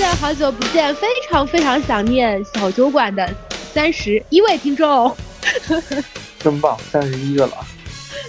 [0.00, 3.30] 见，好久不见，非常非常想念小酒馆的
[3.74, 5.14] 三十一位听众，
[6.38, 7.52] 真棒，三十一个了。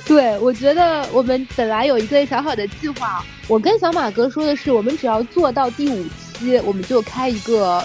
[0.06, 6.04] 对，我觉得我们本来有一个小小的计划，我跟小马哥说的是，我们只要做到第五
[6.38, 7.81] 期，我们就开一个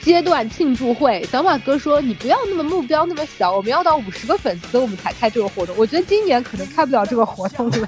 [0.00, 1.24] 阶段庆祝会。
[1.30, 5.72] 小马哥说，你不要那么目标那么小，我们要到五十个粉丝，我们才开这个活动。
[5.78, 7.86] 我觉得今年可能开不了这个活动了，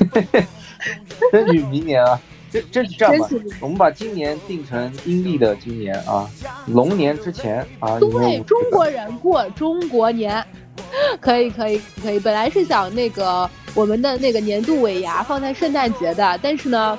[1.32, 2.20] 争取明年啊。
[2.54, 3.28] 这这是这样吧，
[3.60, 6.30] 我们把今年定成阴历的今年啊，
[6.66, 7.98] 龙年之前啊。
[7.98, 10.44] 对，中国人过中国年，
[11.20, 12.20] 可以可以可以。
[12.20, 16.96] 本来是想那个我们的那个年度尾牙放在圣诞节的，但是呢，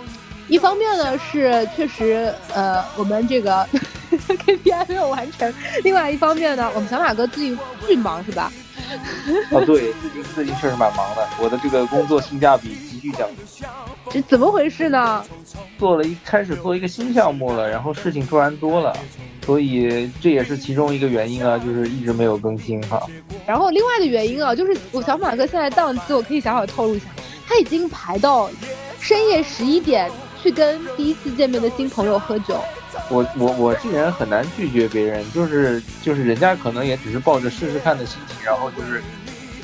[0.50, 3.66] 一方面呢是确实呃我们这个
[4.12, 5.54] KPI 没有完成，
[5.86, 8.52] 另外一方面呢，我们小马哥最近巨忙是吧？
[9.52, 12.95] 哦，对，最近最近确实蛮忙的，我的这个工作性价比急
[14.10, 15.24] 这怎么回事呢？
[15.78, 18.96] 做了一开始做一个新项目了，然后事情突然多了，
[19.46, 23.06] 所以这也是其中一个原因啊，就是一直没有更新哈。
[23.46, 27.06] 然后另外的原因啊，就是我小马哥现在档期，我可以小小透露一下，
[27.48, 28.50] 他已经排到
[29.00, 30.10] 深夜十一点
[30.42, 32.60] 去跟第一次见面的新朋友喝酒。
[33.10, 39.04] 我我我这人很难拒绝别人，就是就是人家可能也只是抱着试试看的心情，然后就是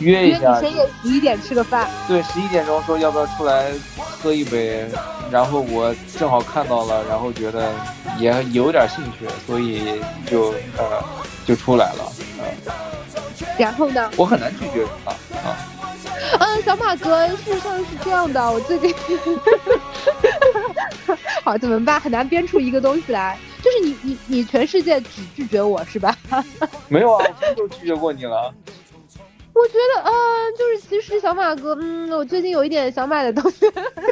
[0.02, 0.59] 约一下。
[0.59, 1.89] 深夜十一点吃个饭。
[2.07, 4.85] 对，十一点钟说要不要出来喝一杯，
[5.31, 7.71] 然后我正好看到了，然后觉得
[8.19, 11.03] 也有点兴趣，所以就呃
[11.45, 12.11] 就出来了。
[13.57, 14.09] 然后呢？
[14.17, 15.55] 我很难拒绝他啊。
[16.39, 18.94] 嗯，小马哥，事实上是这样的，我最近。
[21.44, 21.99] 好，怎么办？
[21.99, 23.38] 很难编出一个东西来。
[23.63, 26.16] 就是你，你，你全世界只拒绝我是吧？
[26.88, 28.53] 没有啊，我什么时候拒绝过你了？
[29.61, 30.11] 我觉得，嗯，
[30.57, 33.65] 就是其实小马哥，嗯，我最近有一点想买的东西。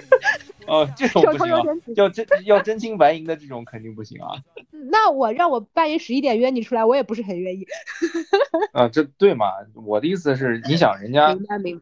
[0.67, 1.49] 哦，这种不行，
[1.95, 4.37] 要真要真金白银的这种肯定不行啊。
[4.91, 7.65] 那我让我半夜十一点约你出来，我也不是很愿意。
[8.73, 9.47] 啊，这对嘛？
[9.73, 11.29] 我的意思是，你想人家，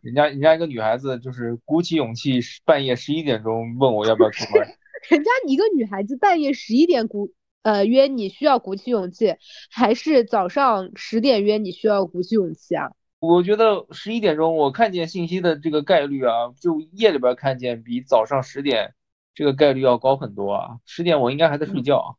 [0.01, 4.65] 人家人家一个女孩子，就是鼓起勇气半夜十一点钟问我要不要出门。
[5.09, 7.33] 人家一个女孩子半夜十一点鼓
[7.63, 9.35] 呃约你需要鼓起勇气，
[9.69, 12.91] 还是早上十点约你需要鼓起勇气啊？
[13.19, 18.93] 我觉得十一点钟我看见信息的这个概率啊，就夜里边看见比早上十点
[19.33, 20.77] 这个概率要高很多啊。
[20.85, 22.17] 十点我应该还在睡觉。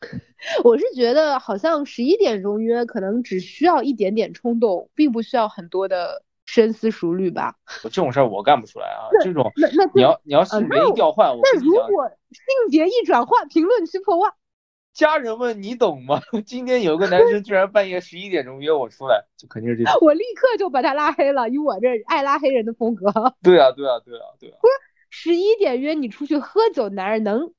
[0.64, 6.22] 我是觉得好像十一点钟约可能只需要一点点冲动，并不需要很多的。
[6.48, 9.10] 深思熟虑吧，这种事儿我干不出来啊。
[9.20, 14.32] 这种那那你要你要性别一调换，我那如果性别一转换，评论区破万。
[14.96, 16.22] 家人们，你懂吗？
[16.46, 19.92] 今天有个男生居然半夜十一点钟约我出来，就肯定是这种。
[20.00, 23.04] 我立刻就把他拉黑了，以我这爱拉黑人的风格。
[23.42, 24.56] 对啊，对啊，对啊，对啊。
[24.62, 24.72] 不是
[25.10, 27.52] 十一点约你出去喝酒，男人能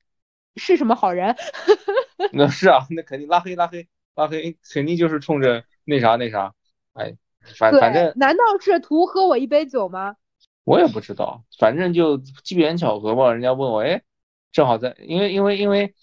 [0.56, 1.36] 是什么好人？
[2.34, 6.52] 那是啊，那肯定拉黑拉黑拉黑，肯定就是冲着那啥那啥，
[6.94, 7.14] 哎。
[7.56, 10.16] 反反正，难道是图喝我一杯酒吗？
[10.64, 13.32] 我也不知道，反正就机缘巧合吧。
[13.32, 14.02] 人家问我，哎，
[14.52, 15.94] 正好在，因为因为因为因为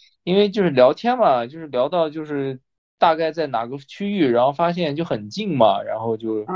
[0.52, 2.60] 就是聊天嘛，就是聊到就是
[2.98, 6.56] 大概在哪个区域，然后发现就很近嘛，然后就啊。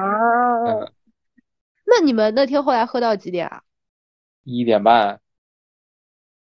[1.86, 3.62] 那你们那天后来喝到几点啊？
[4.44, 5.22] 一点半。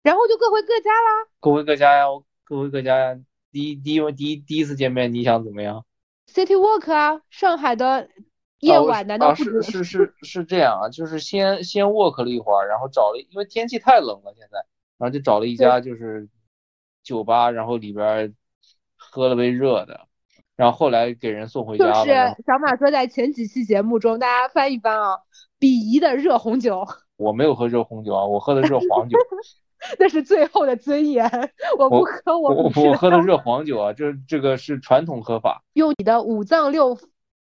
[0.03, 1.29] 然后就各回各家啦。
[1.41, 2.05] 各回各家呀，
[2.45, 3.19] 各回各家呀。
[3.51, 5.85] 第一第一第一第一次见面，你想怎么样
[6.29, 8.09] ？City Walk 啊，上海的。
[8.61, 10.89] 夜晚难道不是是是是这样啊？
[10.89, 14.65] 就是先先 walk 了一会儿，然后找了，因为天气太冷了，现在，
[14.97, 16.27] 然后就找了一家就是
[17.07, 18.35] 酒吧，然后里边
[18.97, 20.01] 喝了杯热的，
[20.57, 21.93] 然后后来给人送回家了。
[21.93, 22.13] 就是
[22.45, 25.19] 小马哥在前几期节目中，大家翻一翻啊，
[25.61, 26.85] 鄙夷的热红酒。
[27.17, 29.17] 我没有喝热红酒啊，我喝的热 黄酒。
[29.99, 31.25] 那是最后的尊严，
[31.79, 35.63] 我不喝，我我我喝的热黄酒啊，这这个是传统喝法。
[35.75, 36.99] 用你的五脏六。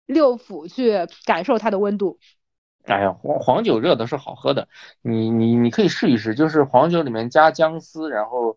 [0.07, 2.19] 六腑去感受它的温度。
[2.83, 4.67] 哎呀，黄黄酒热的是好喝的，
[5.01, 8.55] 你你你可以试一试，就是黄酒里面加姜丝，然后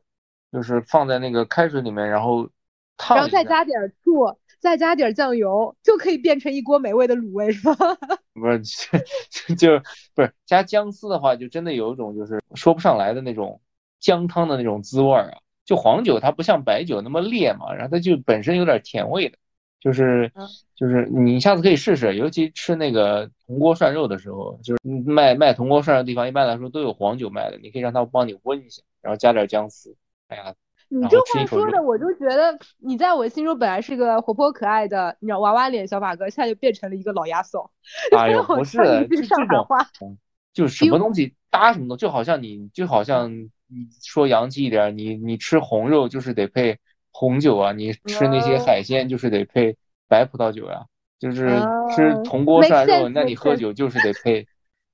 [0.52, 2.48] 就是放在那个开水里面，然后
[2.96, 7.74] 烫然后再加点醋，再加点酱油，就可以变成一锅美味的卤味，是吧？
[8.34, 8.88] 不是，
[9.56, 9.80] 就
[10.14, 13.60] 不是加姜丝的话，就真的有一种就是说不上来的那种
[14.00, 15.38] 姜汤的那种滋味儿啊。
[15.64, 19.36] 就黄酒它不像白酒那么烈嘛，然后它就本身有点甜味的。
[19.80, 20.32] 就是
[20.74, 29.94] 就是你下次可以试试，尤其吃那个铜锅涮肉的时候，就是卖卖铜锅涮肉的地方，一般来说都有黄酒卖的，你可以让他帮你温一下，然后加点姜丝。
[30.28, 30.54] 哎呀，
[30.88, 37.70] 你这话说的，我就觉得你在我心中本来是个活泼可爱的，你知道娃娃脸小马哥，现在就变成了一个老牙嫂。
[38.16, 39.16] 哎呦， 不是这
[39.46, 40.18] 种，
[40.52, 43.32] 就是什么东西搭什么东西，就好像你就好像
[43.66, 46.78] 你说洋气一点，你你吃红肉就是得配
[47.10, 49.76] 红酒啊，你吃那些海鲜就是得配
[50.08, 50.86] 白葡萄酒呀，
[51.18, 51.46] 就是
[51.94, 54.46] 吃铜锅涮肉，那你喝酒就是得配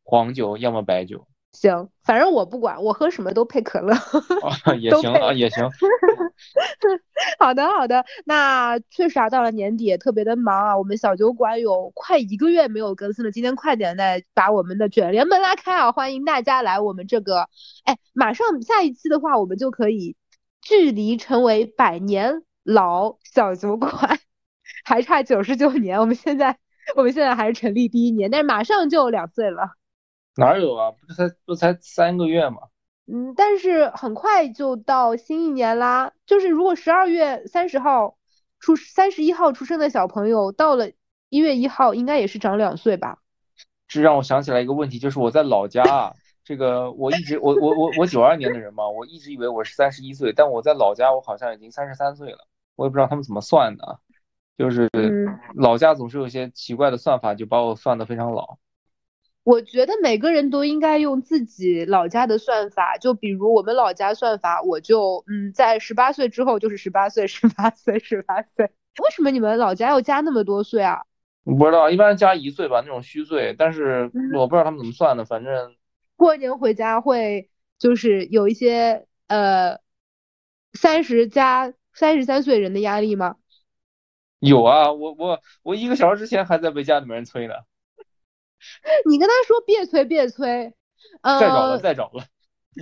[0.02, 1.26] 黄酒，要么白酒。
[1.54, 3.94] 行，反正我不管，我喝什么都配可乐，
[4.80, 5.64] 也行啊，也行。
[7.38, 8.04] 好的，好的。
[8.24, 10.76] 那确实啊，到了年底也特别的忙啊。
[10.76, 15.92] 我们小酒馆有快一个月没有更新了，今天快点来把我们的卷帘门拉开啊！
[15.92, 17.48] 欢迎大家来我们这个，
[17.84, 20.16] 哎，马上下一期的话，我们就可以
[20.60, 24.18] 距离成为百年老小酒馆
[24.84, 26.00] 还差九十九年。
[26.00, 26.58] 我们现在，
[26.96, 29.70] 我们现在还是成立第一年，但是马上就两岁了。
[30.36, 30.90] 哪有啊？
[30.90, 32.58] 不是才不才三个月嘛？
[33.06, 36.12] 嗯，但是很快就到新一年啦。
[36.26, 38.16] 就是如果十二月三十号
[38.60, 40.90] 出三十一号出生的小朋友，到了
[41.28, 43.18] 一月一号，应该也是长两岁吧？
[43.86, 52.48] 这让我想起来一个问题，就是我在老家，这个我一直我我我我九二年的人嘛，我一直以为我是三十一岁，但我在老家我好像已经三十三岁了。
[52.74, 54.00] 我也不知道他们怎么算的，
[54.56, 54.88] 就是
[55.54, 58.56] 老家总是有些奇怪的算法，就把我算的非常老。
[59.44, 68.64] 我觉得每个人都应该用自己老家的算法，就比如我们老家算法，我就嗯，在十八岁之后就是十八岁，十八岁，十八岁。
[69.02, 71.02] 为什么你们老家要加那么多岁啊？
[71.44, 73.54] 不知道，一般加一岁吧，那种虚岁。
[73.58, 75.74] 但是我不知道他们怎么算的，反正
[76.16, 79.78] 过年回家会就是有一些呃
[80.72, 83.36] 三十加三十三岁人的压力吗？
[84.38, 87.52] 有啊，我我我一个小时之前还在被家里面人催呢。
[89.08, 90.72] 你跟他说别催别催，
[91.22, 92.24] 呃，再找了再找了，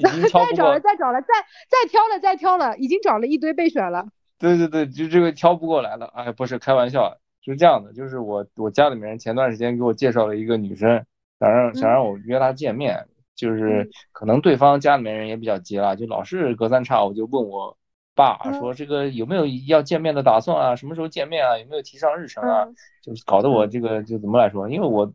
[0.03, 1.29] 再找了 再找了再
[1.69, 4.07] 再挑了再挑了，已经找了一堆备选了。
[4.39, 6.07] 对对对，就这个挑不过来了。
[6.15, 11.05] 哎，不是开玩笑，是这样的，就是我我家里面人前段时间给我介绍了一个女生，
[11.39, 13.07] 想让想让我约她见面，
[13.37, 17.77] 就是可能对方家里面人也比较急了，就老是隔三差五就问我
[18.15, 22.67] 爸说这个有没有要见面的打算啊，什么时候见面啊，有没有提上日程啊，
[23.03, 25.13] 就是搞得我这个就怎么来说，因为我。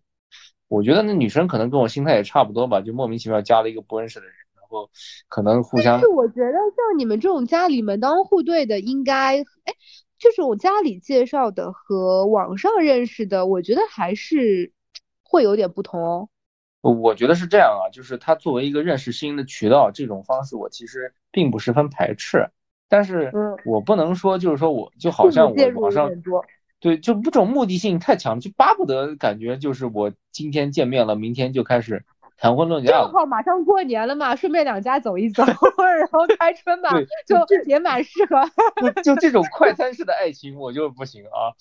[0.70, 4.90] 我觉得那女生可能跟我心态也差不多吧，就莫名其妙加了一个不认识的人，然后
[5.30, 5.94] 可能互相。
[5.94, 9.74] 但是我觉得像你们这种家里门当户对的，应该哎，
[10.20, 14.74] 就是我家里介绍的和网上认识的，我觉得还是
[15.24, 16.30] 会有点不同哦。
[16.82, 22.50] 我觉得是这样啊，就是他作为一个认识新的渠道，这种方式我其实并不十分排斥，
[22.90, 23.32] 但是
[23.66, 26.12] 我不能说就是说我就好像我网上。
[26.80, 32.06] 对，就这种目的性太强，就巴不得感觉就是我今天见面了，明天就开始
[32.38, 36.92] 谈婚论嫁正好马上过年了嘛，顺便两家走一走， 然后开春吧，
[37.26, 37.36] 就
[37.66, 38.44] 也蛮适合。
[39.02, 41.58] 就 就这种快餐式的爱情，我就不行啊。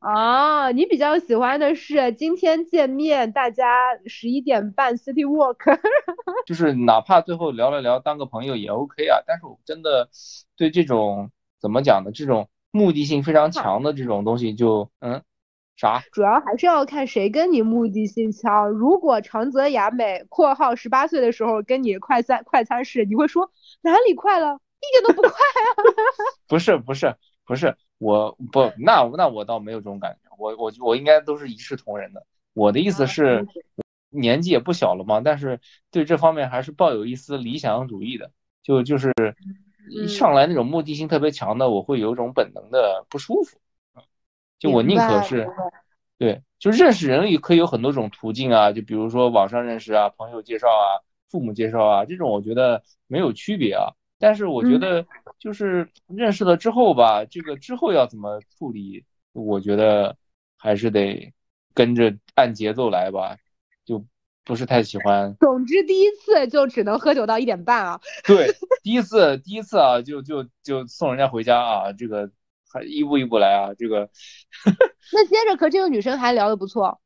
[0.00, 5.80] 啊， 你比较喜欢的是今天见面，大家十一点半 City Walk，
[6.44, 9.22] 就是哪怕最后聊了聊，当个朋友也 OK 啊。
[9.26, 10.10] 但是我真的
[10.58, 12.10] 对这种怎么讲呢？
[12.12, 12.46] 这种。
[12.70, 15.22] 目的性非常强的这种东西，就嗯，
[15.76, 16.02] 啥？
[16.12, 18.68] 主要还是要看谁跟你目的性强。
[18.68, 23.50] 如果长泽雅美（括号十八岁的时候跟你快餐快餐式），你会说
[23.80, 24.60] 哪里快了？
[24.80, 25.68] 一点都不快啊！
[26.46, 32.24] 不是不是不是，我不那那我倒没有这种感觉，我我我应该都是一视同仁的。
[32.54, 33.46] 我的意思是，
[34.10, 35.60] 年纪也不小了嘛，但是
[35.90, 38.30] 对这方面还是抱有一丝理想主义的，
[38.62, 39.12] 就就是。
[39.90, 43.58] 一上来那种目的性特别强的，我会有一种本能的不舒服。
[44.58, 45.48] 就我宁可是，
[46.18, 53.92] 对，就认识人也可以有很多种途径啊，就比如说网上认识啊，朋友介绍啊，父母介绍啊，这种我觉得没有区别啊。
[54.18, 55.06] 但是我觉得
[55.38, 60.16] 就是认识了之后吧，这个之后要怎么处理，我觉得
[60.56, 61.32] 还是得
[61.74, 63.36] 跟着按节奏来吧。
[63.84, 64.04] 就。
[64.48, 65.36] 不是太喜欢。
[65.38, 68.00] 总之，第一次就只能喝酒到一点半啊。
[68.26, 68.50] 对，
[68.82, 72.30] 第一次，第一次啊，就就就送人家回家啊，这个
[72.72, 74.08] 还一步一步来啊，这个。
[75.12, 76.98] 那接着和这个女生还聊得不错。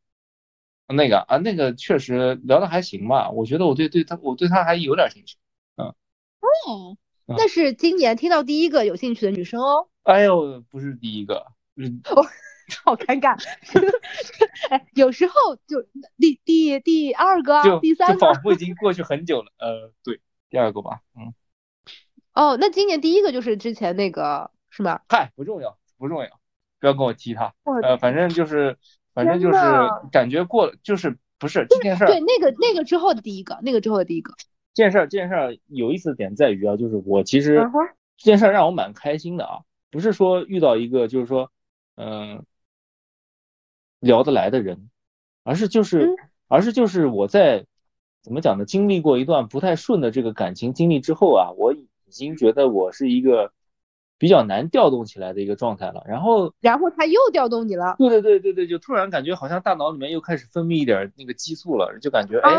[0.87, 5.37] 那个啊，那个确实聊得还行吧，我觉得我对对她，我对她还有点兴趣。
[5.77, 5.87] 嗯。
[5.87, 6.97] 哦。
[7.27, 9.89] 那是今年听到第一个有兴趣的女生哦。
[10.05, 11.47] 哎呦，不是第一个。
[11.75, 12.01] 嗯。
[12.85, 13.37] 好尴尬，
[14.71, 15.35] 哎，有时候
[15.67, 15.83] 就
[16.19, 19.53] 第第第二个，第三个，仿佛已经过去很久了。
[19.59, 21.35] 呃，对，第二个吧，嗯。
[22.35, 25.01] 哦，那今年第一个就是之前那个是吗？
[25.09, 26.31] 嗨，不重要，不重要，
[26.81, 27.53] 不要跟我提他。
[27.83, 28.79] 呃，反正就是，
[29.13, 29.59] 反正就是
[30.11, 32.07] 感觉过了，就是不是这件事儿。
[32.07, 34.33] 对，那个那个之后的第一个，那个之后的第一个。
[34.73, 37.69] 这件事儿，这件事儿有意思的点在于啊，就是我其实
[38.17, 39.59] 这件事儿让我蛮开心的啊，
[39.91, 41.51] 不是说遇到一个，就是说，
[41.97, 42.47] 嗯。
[44.03, 44.91] 聊得来的人，
[45.45, 46.15] 而是就是，
[46.49, 47.65] 而是就是我在
[48.21, 48.65] 怎么讲呢？
[48.65, 53.53] 经历过一段不太顺的这个感情经历之后啊，我已经觉得我是一个
[54.19, 56.03] 比较难调动起来的一个状态了。
[56.07, 57.95] 然后，然后他又调动你了。
[57.99, 62.53] 对对对对对，就突然感觉好像大脑里面又开始分泌一点那个激素了，就感觉哎，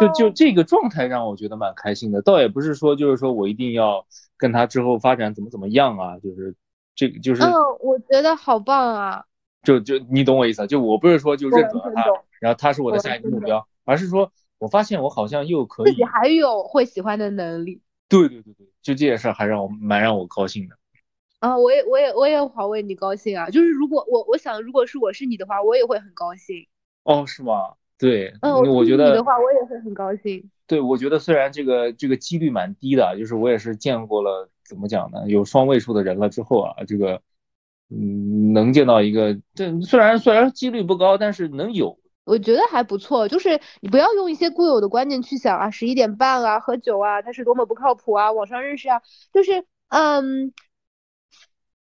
[0.00, 2.20] 就就这个状态让我觉得蛮开心的。
[2.22, 4.04] 倒也不是说就是说我一定要
[4.36, 6.54] 跟他之后发展怎么怎么样啊，就是
[6.94, 7.42] 这个就是。
[7.42, 9.24] 嗯，我觉得好棒啊。
[9.64, 12.04] 就就你懂我意思，就我不是说就认可他，
[12.38, 17.80] 然后他是我的下一个目标，而是说我发现我好像又可以自己还有会喜欢的能力。
[18.08, 20.76] 对对对对，就这件事还让我蛮让我高兴的。
[21.40, 23.48] 啊，我也我也我也好为你高兴啊！
[23.50, 26.66] 就是如果我我想如果是我是你的话，我也会很高兴。
[27.02, 27.74] 哦，是吗？
[27.98, 30.50] 对，嗯，我觉得你的话我也会很高兴。
[30.66, 35.24] 对，我觉得虽然这个这个几率蛮低的，就是我也是见过了，怎么讲呢？
[35.26, 37.20] 有双位数的人了之后啊，这个。
[37.90, 43.28] 嗯，能见到一个，这虽然虽然几率不高，但是能有，我觉得还不错。
[43.28, 50.52] 就是你不要用一些固有的观念去想啊，十一点半啊，喝酒啊，他是多么不靠谱啊，网上认识啊，就是嗯，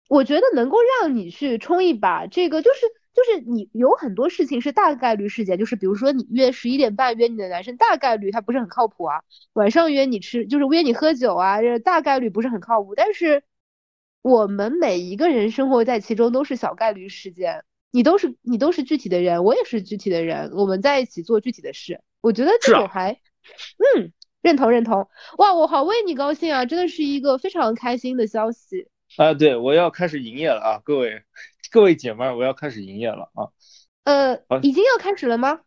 [0.08, 2.80] 我觉得能够让你去冲一把，这个就是
[3.14, 9.22] 就是你有很多事情是大概率事件，就是比如说你约十一点半约你的男生，大概率他不是很靠谱啊，
[9.54, 13.44] 晚上约你吃就是约你喝酒啊，这大概率不是很靠谱，但是。
[14.22, 23.12] 我们每一个人生活在其中都是小概率事件，你都是你都是具体的人，我也是具体的人，我们在一起做具体的事，我觉得这种还，
[23.96, 29.34] 嗯，认同认同，哇，我好为你高兴啊，真的是一个非常开心的消息啊！
[29.34, 31.22] 对，我要开始营业了啊，各位
[31.72, 33.50] 各位姐妹儿，我要开始营业了啊，
[34.04, 35.60] 呃，已经要开始了吗？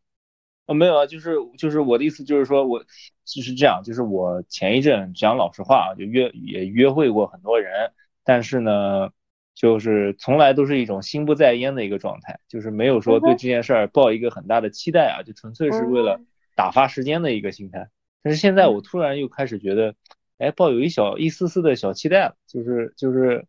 [0.66, 2.80] 啊，没有啊，就是就是我的意思就是说我
[3.26, 7.92] 就是这样，就是我前一阵讲老实话啊，就约也约会过很多人。
[8.26, 9.12] 但是呢，
[9.54, 16.20] 就是从来都是一种心不在焉的一个状态，就是没有说对这件事儿抱一个很大的期待啊，就纯粹是为了
[16.56, 17.88] 打发时间的一个心态。
[18.22, 19.94] 但是现在我突然又开始觉得，
[20.40, 23.46] 哎，抱有一小一丝丝的小期待了，就是就是，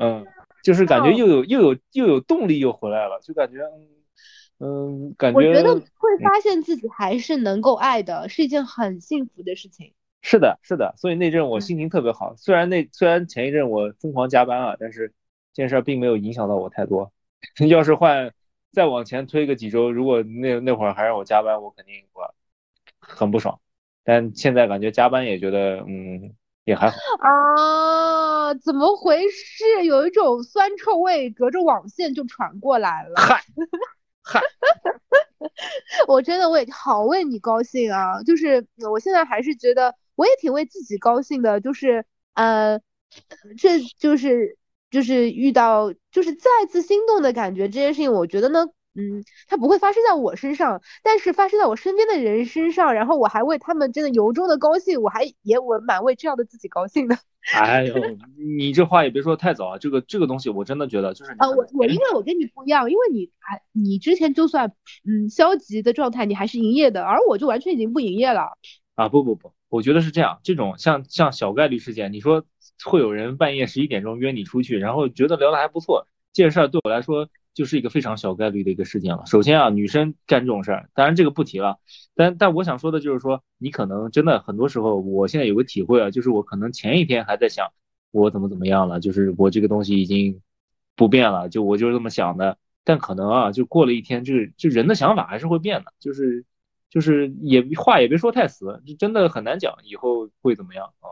[0.00, 0.26] 嗯，
[0.64, 3.60] 就是感觉又有又有又有动力又回来了，就感觉，
[4.58, 9.94] 嗯，感觉我觉得会发现自己还是能够爱的，是一件很幸福的事情。
[10.28, 12.34] 是的，是的，所以那阵我心情特别好。
[12.34, 15.14] 虽然那虽然前一阵我疯狂加班啊，但是
[15.54, 17.12] 这件事并没有影响到我太多。
[17.68, 18.32] 要是换
[18.72, 22.34] 再往前推个几周，如果那那会儿还让我加班，我肯定我
[22.98, 23.60] 很不爽。
[24.02, 29.84] 但现在感觉加班也觉得嗯也还好啊，怎么回事？
[29.84, 33.14] 有一种酸臭味隔着网线就传过来了。
[33.14, 33.40] 嗨，
[34.24, 34.40] 嗨。
[36.08, 38.20] 我真的我也好为你高兴啊！
[38.24, 39.94] 就是我现在还是觉得。
[40.16, 42.04] 我也挺为自己高兴的，就是，
[42.34, 42.80] 呃，
[43.56, 44.58] 这就是
[44.90, 57.16] 就是遇到就是再次心动的感觉这件事情，我觉得呢，嗯，它不会发生在我身上，但是发生在我身边的人身上，然后我还为他们真的由衷的高兴，我还也我蛮为这样的自己高兴的。
[57.54, 57.94] 哎呦，
[58.58, 64.72] 你这话也别说太早啊，这个这个东西我真的觉得就是啊，我我因为我跟你不一样，因为你还你之前就算
[65.08, 68.58] 嗯消极的状态，你还是营业的，而我就完全已经不营业了。
[68.96, 69.52] 啊不不不。
[69.68, 72.44] 我觉得是这样，这种像像小概率事件，你说
[72.84, 79.24] 会有人半夜十一点钟约你出去，然后觉得聊得还不错，这件事儿对我来说就是一个非常小概率的一个事件了。
[79.26, 81.78] 首先啊，女生干这种事儿，当然这个不提了，
[82.14, 87.72] 但但我想说的就是说，你可能真的很多时候，我现在有个体会啊，就是我可能前一天还在想
[88.12, 90.40] 我怎么怎么样了，就是我这个东西已经
[90.94, 96.44] 不变了，就我就是这么想的，但可能啊，就过了一天，这个就人的想法还是会变的，就是。
[96.90, 101.08] 就是也话也别说太死，真的很难讲以后会怎么样啊。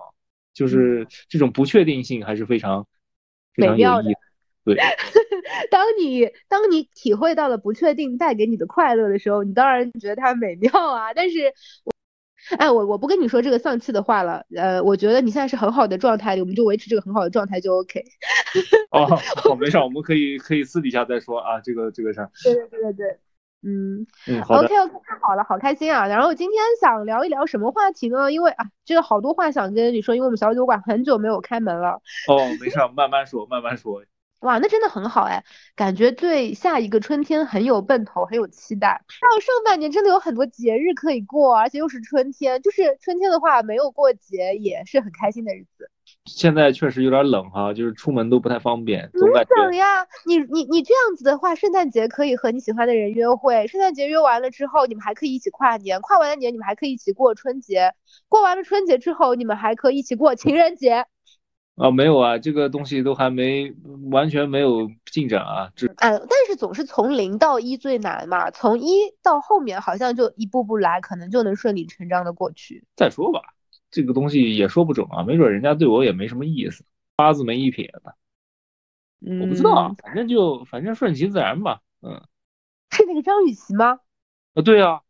[0.53, 2.87] 就是这种不确定性还是非常
[3.55, 4.19] 非常有意思。
[4.65, 4.77] 对，
[5.69, 11.13] 当你当你体会到了不确定带给你的快乐的时候，你当然觉得它美妙啊。
[11.13, 11.53] 但是
[11.83, 11.93] 我，
[12.57, 14.47] 哎，我我不跟你说这个丧气的话了。
[14.57, 18.03] 呃，我觉得你现在是很好的状态，我们就维持这个很好的状态就 OK。
[18.91, 22.31] 哦，好， 没事，我们可以可以私底下再说啊，这个这个事儿。
[22.45, 23.19] 对对对对对。
[23.65, 26.07] 嗯嗯，OK OK，太好了，好开心啊！
[26.07, 28.31] 然后今天想聊一聊什么话题呢？
[28.31, 32.03] 因为啊，这个好多话想跟你说，因为我们小酒馆很久没有开门了。
[32.29, 34.05] 哦，没事，慢慢说，慢慢说。
[34.41, 35.43] 哇，那真的很好哎，
[35.75, 39.01] 感觉对下一个春天很有奔头，很有期待。
[39.23, 45.91] 到上半年真的有很多节日可以过，而且又是春天，就是春天的话没有过节也是很开心的日子。
[46.25, 49.63] 现在确实有点冷哈，就是出门都不太方便，总感觉。
[49.63, 50.07] 冷呀！
[50.27, 57.93] 你你你这样子的话，圣诞节可以和你喜欢的人约会，圣诞节约完了之后，你们还可以一起跨年，跨完了年你们还可以一起过春节，
[58.29, 61.05] 过完了春节之后，你们还可以一起过情人节。
[61.77, 63.75] 啊，没有啊，这个东西都还没
[64.13, 65.71] 完全没有进展啊。
[65.75, 72.85] 这，嗯，但是总是从零到一最难嘛，从一到后面好像就一步步来，可能就能顺理成章的过去。
[72.97, 73.41] 再说吧，
[73.95, 76.85] 这个东西也说不准啊，没准人家对我也没什么意思，
[77.15, 78.17] 八字没一撇的。
[79.41, 81.81] 我不知道，反正就反正顺其自然吧。
[82.03, 82.21] 嗯，
[82.91, 84.01] 是那个张雨绮吗？
[84.55, 84.91] 啊，对啊。
[84.91, 85.01] 啊，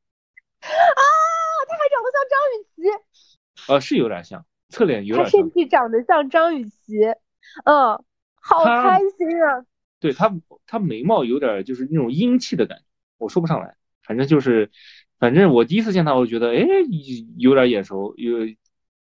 [1.66, 3.72] 他还长得像张雨绮。
[3.72, 4.44] 呃，是有点像。
[4.68, 7.06] 侧脸有点，他身体长得像张雨绮，
[7.64, 8.04] 嗯，
[8.40, 9.64] 好开心啊！
[10.00, 10.34] 对他，
[10.66, 12.84] 他眉毛有点就是那种英气的感觉，
[13.18, 14.70] 我说不上来，反正就是，
[15.18, 16.66] 反正我第一次见他，我觉得哎，
[17.36, 18.38] 有点眼熟，有，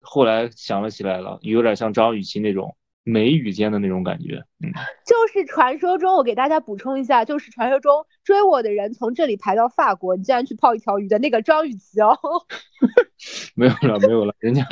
[0.02, 2.76] 后来想了起来了，有点像张雨绮那种。
[3.04, 4.70] 眉宇间的那种感觉，嗯，
[5.08, 12.16] 就是传说中，我给大家补充一下，就是传说中追我的人从这里排到法国，你竟然去泡一条鱼的那个张雨绮哦，
[13.56, 14.64] 没有了，没有了，人家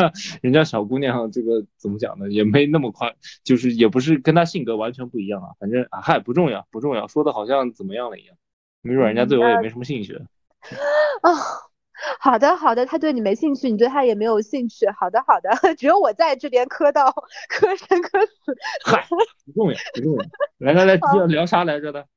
[0.44, 8.36] 人家小姑娘这个怎么讲呢，也没那么快，就是也不是跟她性格完全不一样啊，反正啊嗨不重要不重要，说的好像怎么样了一样，
[8.84, 10.22] 没准人家对我也没什么兴趣啊。
[12.20, 14.88] 好的，好的，他对你没兴趣，你对他也没有兴趣。
[15.00, 17.12] 好的，好的， 只有我在这边磕到
[17.50, 18.56] 磕生磕死。
[18.86, 19.06] 嗨，
[19.46, 20.26] 不重要，不重要。
[20.60, 22.08] 来来来，要聊啥来着的？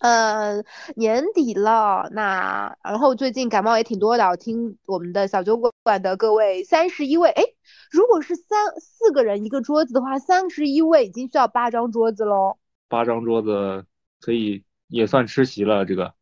[0.00, 0.62] 呃，
[0.94, 4.28] 年底了，那然后最近感冒也挺多的。
[4.28, 7.42] 我听我们的小酒馆的各位三十一位，哎，
[7.90, 12.58] 如果是三四个人一个桌子的话，三十一位已经需要八张桌子喽。
[12.88, 13.86] 八张桌子
[14.20, 16.12] 可以也算吃席了，这个。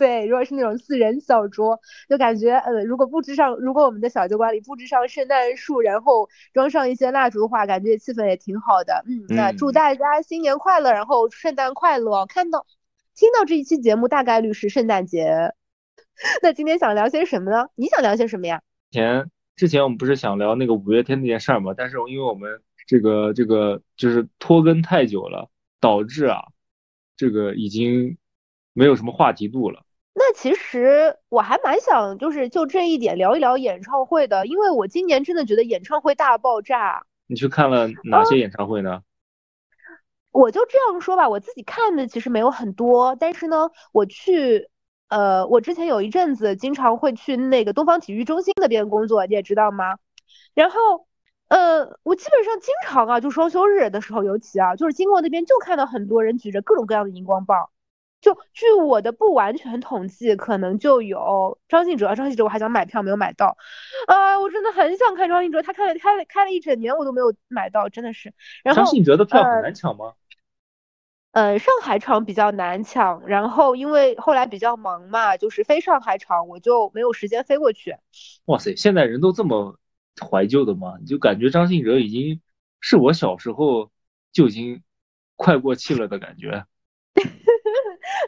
[0.00, 1.78] 对，如果是那种四人小桌，
[2.08, 9.04] 就感觉，呃，如果布置上，如果我们的小酒馆里布置上圣诞树，然后装上一些蜡烛的话，感觉气氛也挺好的。
[9.06, 12.24] 嗯，那祝大家新年快乐，然后圣诞快乐。
[12.24, 12.64] 看到、
[13.14, 15.52] 听到这一期节目，大概率是圣诞节。
[16.42, 17.68] 那今天想聊些什么呢？
[17.74, 18.62] 你想聊些什么呀？
[18.90, 21.74] 前之前我们不是想聊那个五月天那件事儿吗？
[21.76, 26.40] 但是因为我们这个这个就是拖更太久了，导致啊，
[27.18, 28.16] 这个已经
[28.72, 29.84] 没有什么话题度了。
[30.12, 37.04] 那其实我还蛮想，就是就这一点聊一聊演唱会的，因为我今年真的觉得演唱会大爆炸。
[37.26, 39.02] 你去看了哪些演唱会呢？
[40.32, 44.68] 我就这样说吧，我自己看的其实没有很多，但是呢，我去，
[45.08, 49.96] 呃，我之前有一阵子经常会去那个东方体育中心那边工作，你也知道吗？
[50.54, 51.06] 然后，
[51.48, 57.70] 呃，我基本上经常啊，就双休日的时候，尤其啊，就是经过那边就看到很多人举着各种各样的荧光棒。
[58.20, 62.14] 就据我的不完全统计，可能就有张信哲。
[62.14, 63.56] 张信哲我还想买票，没有买到。
[64.06, 68.32] 啊，我真的很想看张信哲，他开了开了开了一整年，我都没有买到，真的是。
[68.62, 70.12] 然后张信哲的票很难抢吗？
[71.32, 77.96] 呃，上海场比较难抢，然后因为后来比较忙嘛，就是飞上海场，我就没有时间飞过去。
[78.46, 79.78] 哇塞，现在人都这么
[80.28, 80.96] 怀旧的吗？
[81.00, 82.40] 你就感觉张信哲已经
[82.80, 83.90] 是我小时候
[84.32, 84.82] 就已经
[85.36, 86.66] 快过气了的感觉。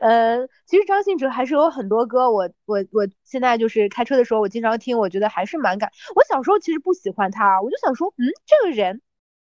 [0.00, 5.90] 呃，其实张信哲还是有很多歌，我我我现在就是开车的时候，我经常听，我觉得还是蛮感。
[6.14, 9.00] 我小时候其实不喜欢他，我就想说，嗯，这个人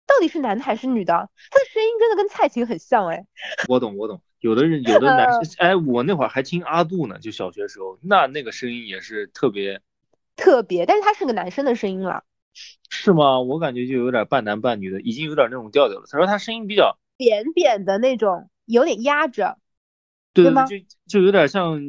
[0.07, 1.13] 到底是男的还是女的？
[1.51, 3.27] 他的声音真的跟蔡琴很像，哎。
[3.69, 4.21] 我懂，我懂。
[4.41, 9.81] 有的人，有的男生，哎，我那会儿还听阿杜呢，就小学时候，那那个声音也是特别
[10.37, 12.23] 特别，但是他是个男生的声音了。
[12.89, 13.41] 是吗？
[13.41, 16.07] 我感觉就有点半男半女的，已经有点那种调调了。
[16.11, 19.59] 他说他声音比较扁扁的那种，有点压着。
[20.43, 20.65] 对吗？
[20.67, 21.81] 就就有点像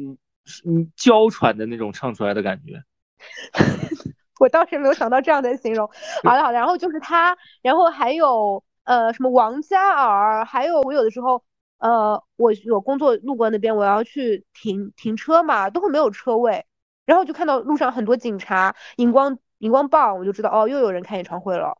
[0.64, 2.82] 嗯娇喘的那种唱出来的感觉。
[4.38, 5.90] 我当时没有想到这样的形容。
[6.22, 11.42] 好的好的，然后就是他，然后还有呃什么王嘉尔，还有我有的时候
[11.78, 16.64] 呃我有工作路过那边，我要去停停车嘛，都会没有车位，
[17.04, 21.76] 然后就看到路上很多警察，荧光荧光棒，我就知道哦又有人开演唱会了。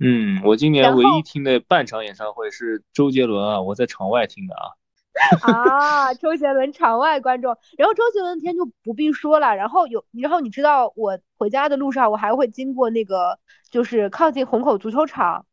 [0.00, 4.74] 嗯，我今年唯一听的半场演唱会是周杰伦啊，我在场外听的啊。
[5.40, 13.38] 啊，周杰伦场外观众，然后周杰伦天就不必说了，然后有，然后你知道我回家的路上，我还会经过那个
[13.70, 15.46] 就是靠近虹口足球场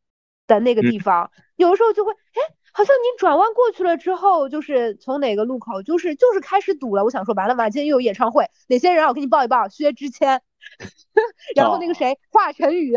[0.48, 2.42] 的那个地方，有的时候就会，哎，
[2.74, 7.06] 好像你转弯过去了之后，就是从哪个路口，就是就是开始堵了。
[7.06, 9.08] 我想说完了完了，今天又有演唱会，哪些人啊？
[9.08, 10.42] 我给你报一报，薛之谦，
[11.56, 12.94] 然后那个谁，华晨宇，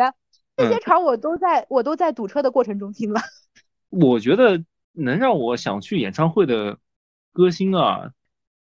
[0.56, 3.20] 这些场我都在我都在堵车的过程中听了。
[3.88, 4.64] 我觉得。
[4.96, 6.78] 能让我想去演唱会的
[7.32, 8.10] 歌星啊，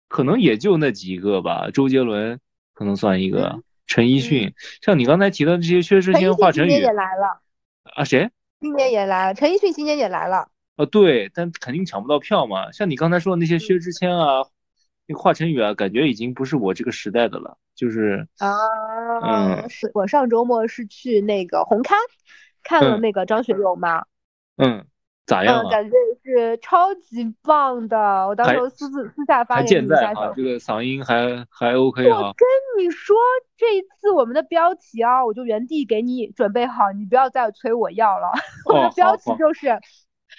[0.08, 1.70] 可能也就那几个吧。
[1.72, 2.40] 周杰伦
[2.72, 7.40] 可能算一个，陈奕迅，像你刚才提到这些薛之谦、华晨宇，也来了
[7.94, 8.04] 啊？
[8.04, 8.30] 谁？
[8.60, 10.48] 今年也来了，陈奕迅今年也来了。
[10.76, 12.72] 啊，对，但肯定抢不到票嘛。
[12.72, 14.44] 像你刚才说的那些薛之谦啊，
[15.06, 17.58] 那华晨宇啊，感觉已经不是我这个时代的了。
[17.74, 18.54] 就是啊，
[19.22, 21.94] 嗯，是我上周末是去那个红磡。
[22.62, 24.06] 看了那个张学友嘛？
[24.56, 24.86] 嗯，
[25.26, 28.26] 咋样嗯，感觉是超级棒的。
[28.28, 30.12] 我到时候私自私下发给你一下。
[30.36, 32.18] 这个嗓音还还 OK 啊。
[32.18, 32.46] 我跟
[32.78, 33.16] 你说，
[33.56, 38.32] 这一次我们的标题啊，我就原地给你准备好，你不要再催我要了。
[38.68, 39.80] 我的标题就是，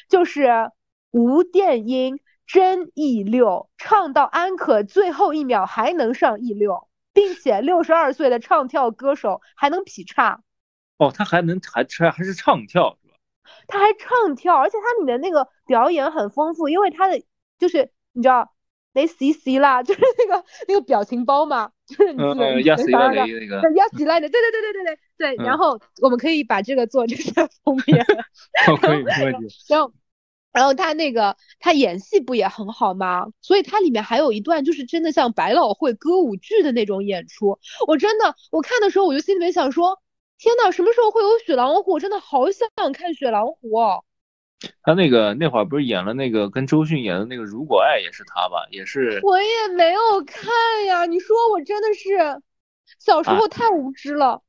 [0.07, 0.69] 就是
[1.09, 10.41] 无电音真 E 六，唱到安可最后一秒还能上 E 六，并且六十二岁的唱跳歌手还能劈叉。
[10.99, 12.99] 哦，他还能还还还是唱跳。
[13.67, 17.21] 他还唱跳，而且他里面那个表演很丰富，因为他的
[17.59, 18.51] 就是你知道
[18.93, 25.45] 那 C C 啦， 就是那个那个表情包嘛，就是你记得亚斯莱的那个亚斯莱的，对对对对对对对。
[25.45, 28.05] 然后我们可以把这个做这个封面。
[28.81, 29.33] 可以可以。
[29.67, 29.91] 然后
[30.53, 33.27] 然后他那个他演戏不也很好吗？
[33.41, 39.99] 所以他里面还有一段就是真的像百老汇歌舞剧的那种演出，我真的我看的时候我就心里面想说。
[40.37, 41.99] 天呐，什么时候会有雪狼湖？
[41.99, 44.03] 真的好想看雪狼湖哦！
[44.83, 48.65] 他那个那会儿不是演了那个跟周迅演的那个《如果爱》也是他吧？
[48.71, 49.19] 也是。
[49.23, 50.51] 我也没有看
[50.87, 51.05] 呀！
[51.05, 52.41] 你说我真的是
[52.99, 54.41] 小时候太无知了。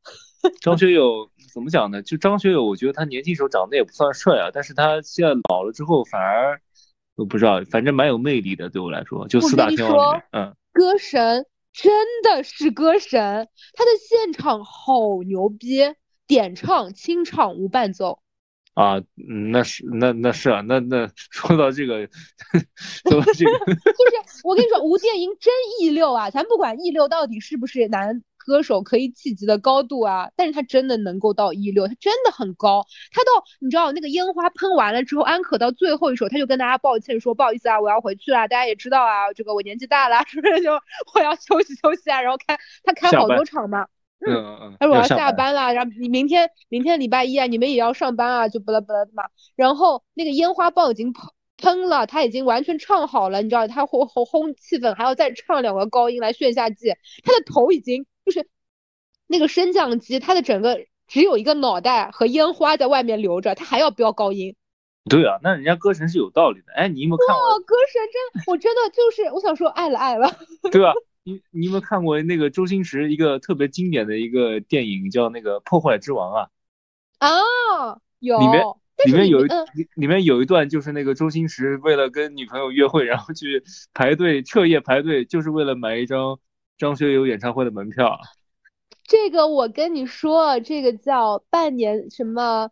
[0.60, 2.02] 张学友怎么讲呢？
[2.02, 6.60] 就张学友，我觉得他年轻时候长得也不算帅啊，但是他现在老了之后反而
[7.16, 8.68] 我不知道，反正蛮有魅力的。
[8.68, 11.46] 对我来说，就四大天王里面，嗯，歌神。
[11.76, 15.82] 真的是歌神，他的现场好牛逼，
[16.26, 18.20] 点唱、清唱、无伴奏。
[18.72, 19.02] 啊，
[19.52, 22.08] 那是那那是啊，那那 说到这个，
[22.74, 23.58] 说到这个，
[23.92, 28.22] 就是我跟你说，吴建英真 E 六啊，咱不管 E 六到底是不是男。
[28.46, 32.86] 歌手可以企及的高度啊，但是他真的能够到一六，他真的很高。
[33.12, 38.46] 他到你知道那个烟花喷完了之后，安可到最后一首，他就跟大家抱歉说不好意思啊，我要回去了。
[38.46, 40.70] 大家也知道啊，这个我年纪大了，是不是就
[41.14, 42.22] 我要休息休息啊？
[42.22, 43.86] 然后开他开好多场嘛，
[44.24, 49.24] 嗯嗯嗯，他说我要下班了，然后你明天明天礼拜一啊，你们也要上班啊，就不拉不拉的嘛。
[49.56, 51.24] 然后那个烟花爆已经喷
[51.58, 56.90] 喷了，他已经完全唱好了，你知道他轰轰轰气氛，还要再唱两个高音来炫下技，
[57.24, 58.15] 他的头已经就是。
[59.26, 64.54] 那个升降机，它的整个只有一个脑袋和烟花在外面留着，它还要飙高音。
[65.08, 66.72] 对啊，那人家歌神是有道理的。
[66.74, 67.60] 哎，你有没有看过？
[67.60, 70.28] 歌神真，我真的就是我想说爱了爱了。
[70.72, 70.92] 对啊？
[71.22, 76.48] 你你有没有看过那个周星驰一个特别经典的一个电影叫那个《破坏之王》啊？
[77.18, 78.38] 啊，有。
[78.38, 78.64] 里面
[79.04, 79.48] 里面有一
[79.94, 83.62] 里面有一段就是那个周星驰为了跟女朋友约会，然后去
[83.92, 86.38] 排队彻夜排队，就是为了买一张
[86.78, 88.18] 张学友演唱会的门票。
[89.06, 92.70] 这个我跟你说，这个叫半年什么？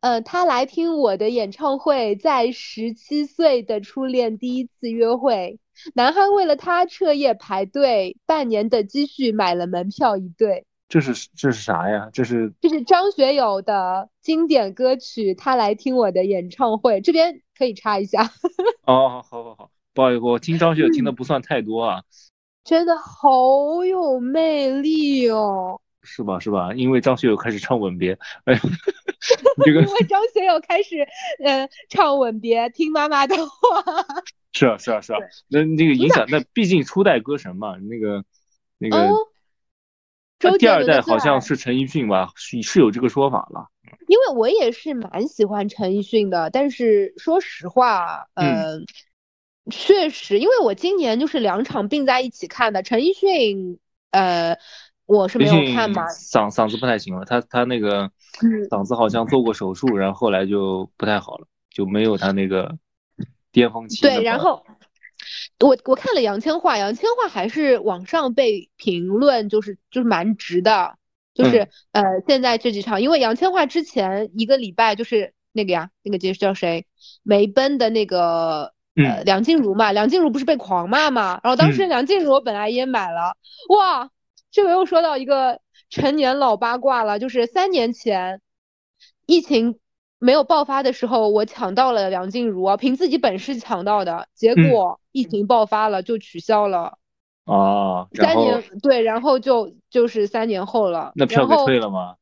[0.00, 5.60] 呃，他来听我的演唱会，在十七岁的初恋第一次约会，
[5.94, 10.66] 男孩为了他彻夜排队，半年的积蓄买了门票一对。
[10.88, 12.10] 这是这是啥呀？
[12.12, 18.30] 这是这是张学友的经典歌曲，他来听我的演唱会，这边可以插一下。
[18.84, 22.02] 哦，好好好，不好意思，我听张学友听的不算太多啊。
[22.64, 26.38] 真的好有魅力哦，是吧？
[26.38, 26.72] 是吧？
[26.74, 28.54] 因为张学友开始唱《吻别》，哎，
[29.64, 31.06] 这个因为张学友开始
[31.44, 33.52] 嗯唱《吻别》，听妈妈的话。
[34.52, 35.18] 是啊，是啊，是啊。
[35.48, 38.24] 那那个影响，那毕竟初代歌神嘛，那个
[38.78, 42.30] 那个，第二代好像是陈奕迅吧？
[42.36, 43.66] 是是有这个说法了。
[44.06, 48.86] 因为我也是蛮喜欢陈奕迅的，但是说实话，嗯。
[49.70, 52.82] 确实，因为我今年就是两场并在一起看的。
[52.82, 53.78] 陈奕迅，
[54.10, 54.58] 呃，
[55.06, 58.10] 我是没有看嘛，嗓嗓子不太行了，他他那个
[58.68, 62.76] 嗓子好像做过手术，然后后来就不太好了，就没有他那个
[63.52, 64.02] 巅峰期。
[64.02, 64.64] 对，然后
[65.60, 70.96] 我我看了杨千嬅，杨千嬅还是网上被评论就是就是蛮直的，
[71.34, 76.84] 就是呃现在这几场，因为杨千嬅之前一个礼拜就是那个呀，那个叫叫谁，
[77.22, 78.74] 梅奔的那个。
[78.94, 81.40] 呃，梁静茹嘛，梁静茹不是被狂骂嘛？
[81.42, 83.36] 然后当时梁静茹我本来也买了，
[83.70, 84.10] 哇，
[84.50, 88.42] 这个又说到一个陈年老八卦了，就是三年前
[89.24, 89.78] 疫情
[90.18, 96.98] 没有爆发的时候，我抢到了梁静茹，凭自己本事抢到的，结果疫情爆发了就取消了。
[97.46, 101.12] 哦，三年对，然后就就是三年后了。
[101.14, 102.16] 那票给退了吗？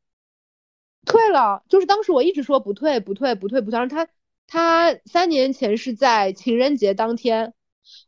[1.04, 4.06] 退了，就是当时我一直说不退，不退，不退，不退，他。
[4.52, 7.54] 她三年前是在情人节当天，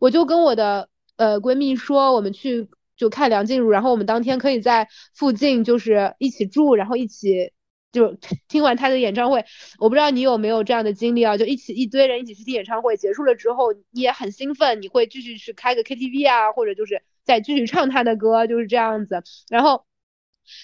[0.00, 7.52] 我就跟我的呃闺蜜说，我们去就看梁静茹，然后我们当天可以在附近就是一起住，然后一起
[7.92, 8.16] 就
[8.48, 9.44] 听完她的演唱会。
[9.78, 11.36] 我不知道你有没有这样的经历啊？
[11.36, 19.22] 就一起一堆人一起去听演唱会，结束了之后你也很兴奋，你会继续去开个 KTV 啊，或者就是再继续唱她的歌，就是这样子。
[19.48, 19.84] 然后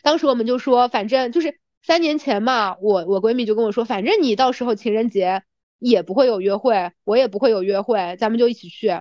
[0.03, 1.57] 当时我们就说，反正就是。
[1.81, 5.43] 三年前嘛，我我闺蜜就跟我说，反正你到时候情人节
[5.79, 9.01] 也不会有约会，我也不会有约会，咱们就一起去。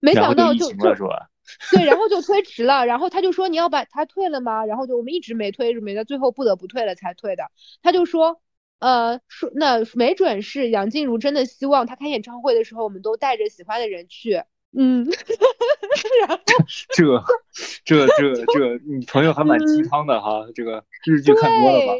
[0.00, 0.76] 没想到就就
[1.70, 2.86] 对，然后就推迟了。
[2.86, 4.64] 然后他就说你要把他退了吗？
[4.64, 7.44] 然后就我们一直没推，没到最后不得不退了才退的。
[7.82, 8.40] 他就说，
[8.80, 14.42] 呃，说那没准是杨静茹真的希望他开演唱会的时候，我们都带着喜欢的人去。
[14.76, 15.06] 嗯，
[16.26, 16.38] 然后
[16.92, 20.46] 这这这这，你朋友还蛮鸡汤的哈。
[20.54, 21.94] 这个日剧看多了吧？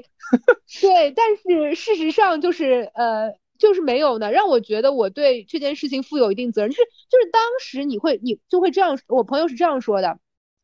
[0.80, 6.70] 对，但是事实上就是呃，就是没有呢，让我觉得我对这件事情负有一定责任。
[6.70, 10.18] 就是就是当时你会你就会这样，我朋友是这样说的，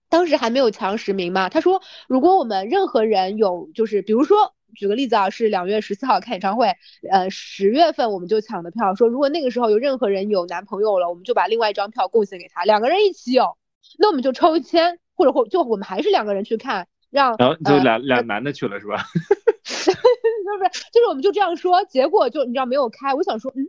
[0.08, 1.48] 当时还没有强实名嘛。
[1.48, 4.54] 他说，如果我们任何人有就是比如说。
[4.74, 6.74] 举个例子啊，是两月十四号开演唱会，
[7.10, 13.58] 呃，十月份我们就抢的票，说如果那个时候有任何人有男朋友了，我们就把另外一张票贡献给他，两个人一起有，
[13.98, 19.04] 那我们就抽签，或者或就我们还是两个人去看，让然后就俩俩男的去了是吧？
[20.58, 23.66] 不是，就是我们就这样说，结果就你知道没有开，我想说，嗯。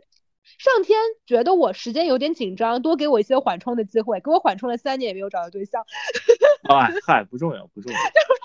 [0.58, 5.82] 上天觉得我时间有点紧张，多给我一些缓冲的机会，给我缓冲了三年也没有找到对象。
[6.68, 7.98] 哎嗨，不重要，不重要。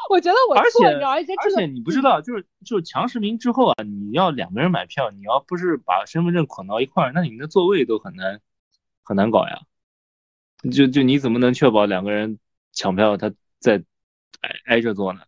[0.09, 8.39] 我觉得我而且而且而且你不知道，就是就是强实名之后啊，你要两个人买票，你要不是把身份证捆到一块儿，那你们的座位都很难
[9.03, 9.59] 很难搞呀。
[10.71, 12.39] 就就你怎么能确保两个人
[12.71, 13.83] 抢票他在
[14.39, 15.19] 挨挨着坐呢？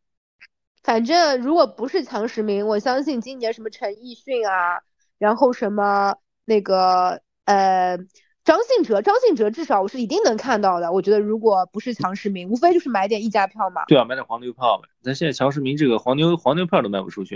[0.83, 4.81] 反正如果不是强实名，我相信今年什么陈奕迅啊，
[5.17, 6.15] 然后什么。
[6.43, 7.97] 那个呃，
[8.43, 10.91] 张信哲，张信哲至少我是一定能看到的。
[10.91, 13.85] 我觉得如果不是强实名，无非就是买点溢价票嘛。
[13.85, 14.89] 对啊，买点黄牛票呗。
[15.03, 17.35] 但现在强实名这个黄牛黄牛票都卖不出去。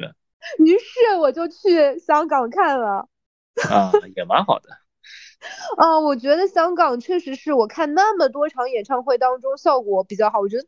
[0.58, 3.08] 于是我就去香港看了。
[3.69, 4.69] 啊，也蛮好的。
[5.77, 10.39] 啊，我觉得香港确实是我看那么多场演唱会当中效果比较好。
[10.39, 10.63] 我觉得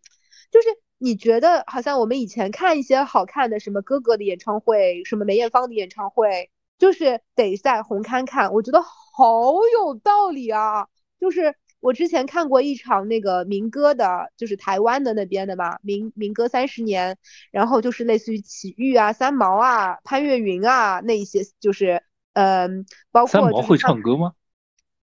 [0.52, 6.50] 就是你觉得好像我们以前看一些好看的什么哥哥的演唱会，什么梅艳芳的演唱会。
[6.80, 10.88] 就是得在红磡看，我觉得好有道理啊！
[11.20, 17.18] 就是我之前看过一场那个民歌的，就是台湾的那边的嘛，民民歌三十年，
[17.50, 24.34] 然后就是类似于齐豫啊、三毛啊、潘越云啊那一些，就是嗯，包括三毛会唱歌吗？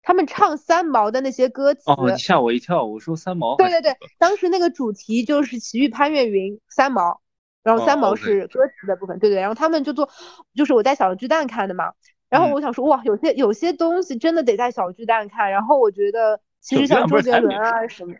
[0.01, 2.85] 他们唱三毛的那些歌词，哦，吓我一跳！
[2.85, 7.21] 我说三毛，对对对，当时那个主题就是奇遇、潘越云、三毛。
[7.63, 10.09] 然后三毛是歌词的部分，对对，然后他们就做，
[10.55, 11.91] 就是我在小巨蛋看的嘛。
[12.29, 15.51] 然后我想说，哇，有些有些东西真的得在小巨蛋看。
[15.51, 18.13] 然后我觉得，其实像周杰伦啊什么，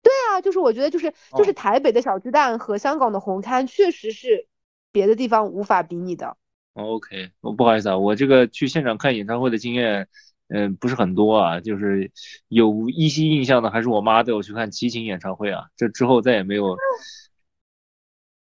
[0.00, 4.46] 对啊，就是我觉得就是就是台北的小巨蛋和香港的红磡，确实是
[4.92, 6.36] 别的地方无法比拟的。
[6.74, 10.06] OK，我不好意思啊，我这个去现场看演唱会的经验，
[10.48, 12.10] 嗯，不是很多啊，就是
[12.48, 16.76] 有依稀印象的，还是我妈带我去看齐秦演唱会啊，这之后再也没有。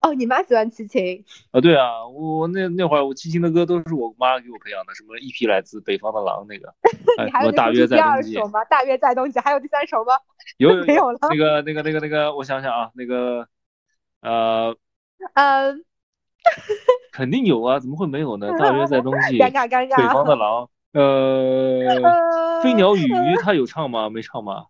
[0.01, 1.61] 哦，你妈喜欢齐秦啊？
[1.61, 6.75] 对啊，我那那会儿我齐秦的歌都是我妈给我培养的，什么一匹来自北方的狼那个，
[7.23, 8.65] 你还有大约在冬季吗？
[8.65, 10.11] 大约在冬季，还有第三首吗？
[10.57, 11.19] 有 没有了？
[11.29, 13.47] 那个那个那个那个，我想想啊，那个
[14.19, 14.75] 呃
[15.35, 15.85] 嗯，
[17.13, 18.49] 肯定有啊，怎么会没有呢？
[18.59, 21.79] 大约在冬季， 尴尬尴尬，北方的狼，呃，
[22.63, 24.09] 飞鸟与鱼，他有唱吗？
[24.09, 24.65] 没唱吗？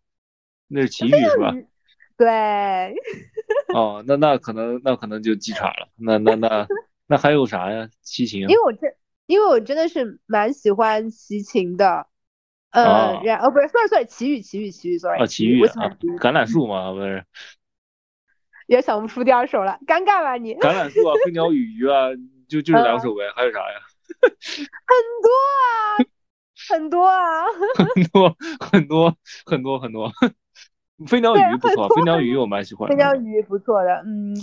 [0.67, 1.53] 那是奇遇是吧？
[2.17, 2.95] 对。
[3.75, 5.89] 哦，那那可能那可能就记岔了。
[5.97, 6.67] 那那那
[7.07, 7.89] 那还有啥呀？
[8.01, 8.41] 齐秦？
[8.41, 12.07] 因为我真因为我真的是蛮喜欢齐秦的。
[12.71, 15.21] 呃，然哦不是，sorry sorry，齐豫齐豫齐豫，sorry。
[15.21, 17.23] 啊，奇遇啊，橄榄树嘛，不是。
[18.65, 20.55] 也想不出第二首了，尴尬吧你？
[20.55, 22.09] 橄榄树啊，飞鸟与鱼啊，
[22.47, 23.79] 就就这两首呗，还有啥呀？
[24.23, 25.97] 很多啊，
[26.69, 27.45] 很多啊，
[27.95, 30.11] 很多很多很多很多。
[31.07, 32.87] 飞鸟鱼不错，飞鸟鱼我蛮喜欢。
[32.87, 34.33] 飞鸟鱼不错的，嗯，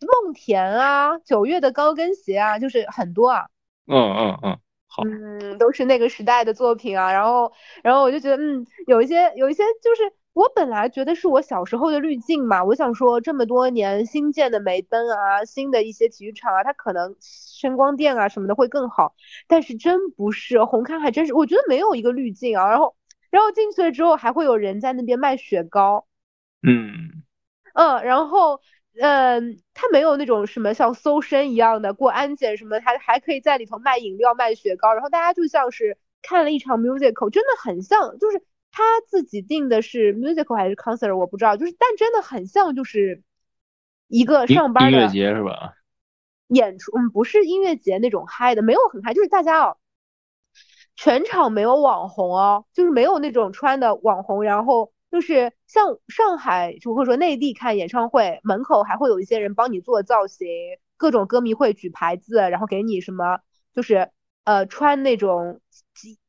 [0.00, 3.46] 梦田啊，九月的高跟鞋啊，就是很多啊。
[3.86, 5.04] 嗯嗯嗯，好。
[5.04, 7.12] 嗯，都是那个时代的作品啊。
[7.12, 7.52] 然后，
[7.84, 12.64] 然后我就觉得，嗯，有一些，有一些，就是我本来觉得是我小时候的滤镜嘛。
[12.64, 17.14] 我想说，这么多年新建的梅奔啊，新的一些体育场啊，它可能
[17.58, 19.14] 声光电啊什么的会更好。
[19.46, 22.68] 但是真不是，红磡还真是，我觉得没有一个滤镜啊。
[22.70, 22.94] 然后，
[23.30, 26.06] 然后进去了之后，还会有人在那边卖雪糕。
[26.62, 27.22] 嗯
[27.74, 28.60] 嗯，然后
[29.00, 38.42] 嗯，他没有那种什么像搜身一样的过安检什么，还还可以在里头卖饮料、卖雪糕，然后大家就像是看了一场 musical，真的很像，就是
[38.72, 43.22] 他自己定的是 musical 还是 concert 我不知道，就是但真的很像，就是
[44.08, 45.74] 一个上班的音乐节是吧？
[46.48, 49.76] 演出嗯，不是音乐节那种嗨的，没有很嗨，就是大家哦，
[50.96, 54.92] 全场没有网红哦，就是没有那种穿的网红，然后。
[55.10, 60.46] 就是像上海，就或者说内地看演唱会，门口还会有一些人帮你做造型，
[60.98, 63.40] 各种歌迷会举牌子，然后给你什么，
[63.74, 64.10] 就是
[64.44, 65.62] 呃穿那种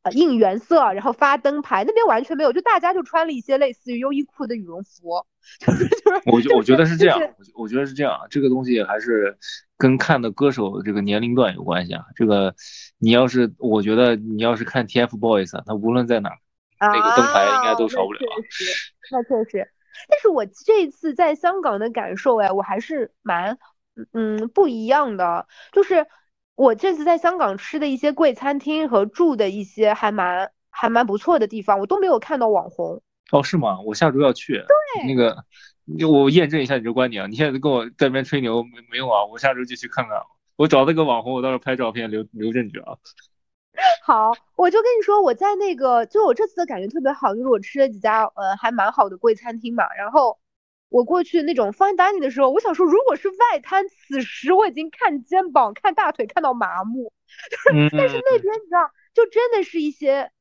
[0.09, 5.25] 呃应援色，然后发灯牌，那边完全没有，就大家就穿了一些类似于优衣库的羽绒服，
[5.59, 9.37] 就是就是我觉我觉得是这样，就是我我觉得是这样啊，这个东西还是
[9.77, 12.03] 跟看的歌手这个年龄段有关系啊。
[12.15, 12.53] 这个
[12.97, 16.37] 你要是我觉得你要是看 TFBOYS 啊，他无论在哪儿，
[16.79, 18.19] 那个灯牌应该都少不了。
[18.19, 19.71] 啊那确实，那确实。
[20.07, 23.57] 但是我这一次在香港的感受，哎，我还是蛮
[24.13, 25.45] 嗯不一样的。
[25.73, 26.05] 就是
[26.59, 33.01] 我这次在香港吃的一些贵餐厅和住的一些还蛮还蛮不错的地方，我都没有看到网红。
[33.31, 33.79] 哦，是吗？
[33.85, 34.61] 我下周要去。
[34.67, 35.45] 对，那个，
[36.05, 37.27] 我验证一下你这观点啊。
[37.27, 39.23] 你现在跟我在那边吹牛没没用啊？
[39.23, 40.21] 我下周就去看看。
[40.57, 42.97] 我找那个网红，我到时候拍照片留留证据啊。
[44.03, 49.85] 好，我就跟你说，我在那个，就我这次的感觉特别好，就是我吃了几家呃还蛮好的贵餐厅嘛。
[49.97, 50.37] 然后
[50.89, 57.13] 我过去那种 fine dining 的时候，我想说，如果是外滩，此时我已经看肩膀、看大腿看到麻木。
[57.49, 60.31] 就是，但是那边你知道，就真的是一些，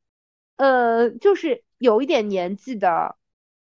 [0.56, 3.16] 呃，就是有一点年纪的，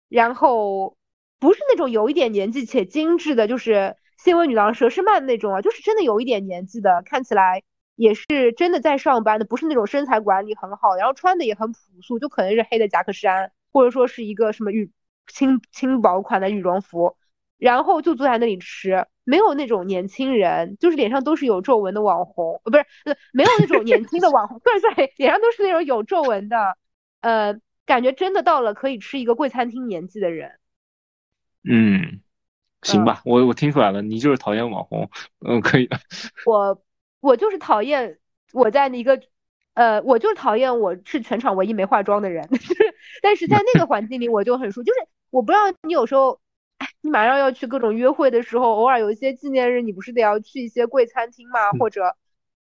[0.08, 0.96] 然后
[1.38, 7.62] 不是那种有一点年纪且精致的，就是新闻女郎佘诗曼那种啊，就是真的有一点年纪的，看起来。
[7.96, 8.24] 也是
[8.56, 14.90] 真的在上班的，不是那种身材管理很好，然后穿的也很朴素，就可能是黑的夹克衫，或者说是一个什么羽
[15.32, 17.16] 轻轻薄款的羽绒服，
[17.58, 22.84] 然后就坐在那里吃，没有那种年轻人，就是脸上都是有皱纹的网红，呃，不是，
[23.32, 26.76] 没有那种年轻的网红，对对，脸上都是那种有皱纹的，
[27.20, 30.58] 呃，感觉真的到了可以吃一个贵餐厅年纪的人。
[31.64, 32.20] 嗯，
[32.82, 35.10] 行吧，我我听出来了，你就是讨厌网红，
[35.46, 35.98] 嗯，可以的。
[36.46, 36.82] 我。
[37.22, 38.16] 我就是讨厌
[38.54, 39.20] 我在一个，
[39.74, 42.48] 呃，我就是讨厌我是全场唯一没化妆的人，
[43.20, 46.40] 但是在那个环境里我就很舒，就是我不知道你有时候，
[46.78, 51.70] 哎，你马上要去各种约会的时候，偶尔有一些纪念日，你不是得要去一些贵餐厅吗？
[51.78, 52.16] 或者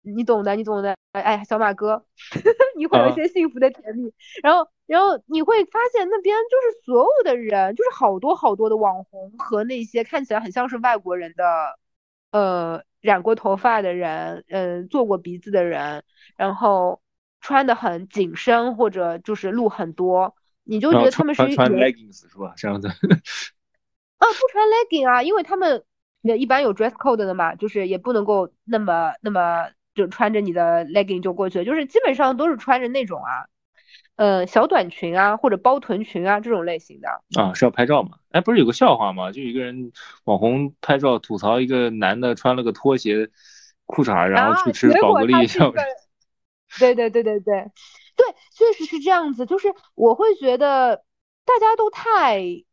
[0.02, 2.04] 你懂的，你懂的，哎，小马哥，
[2.76, 11.44] 你会有一些幸福的甜蜜，然后，然后你会发现那边就是所有的人，就是好多好多的网红和那些看起来很像是外国人的，
[12.32, 12.82] 呃。
[13.04, 16.02] 染过头发的人，嗯，做过鼻子的人，
[16.38, 17.02] 然后
[17.42, 22.54] 穿的很紧身或者就是露很多，你就觉得他们是穿 leggings 是吧？
[22.56, 22.88] 这样子。
[24.18, 25.84] 啊，不穿 legging 啊，因为他们
[26.22, 33.46] 也一般有 dress code 的嘛，就是也不能够那么那么就穿着你的 legging 就过去了，就是基本上都是穿着那种啊。
[34.16, 38.10] 呃，小短裙啊，或者包臀裙啊，这种类型的啊，是要拍照嘛？
[38.30, 39.32] 哎，不是有个笑话吗？
[39.32, 39.90] 就一个人
[40.22, 43.28] 网红拍照吐槽一个男的穿了个拖鞋、
[43.86, 45.34] 裤衩，然后去吃宝格丽。
[46.78, 47.70] 对对对对对
[48.16, 49.46] 对，确实是这样子。
[49.46, 51.04] 就是我会觉得
[51.44, 52.64] 大家都太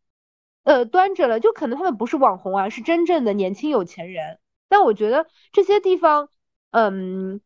[0.63, 4.39] 呃端着了，就可能他们不是网红啊，是真正的年轻有钱人。
[4.69, 6.29] 但我觉得这些地方，
[6.71, 7.41] 嗯，